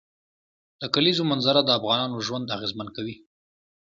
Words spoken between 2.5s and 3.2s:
اغېزمن کوي.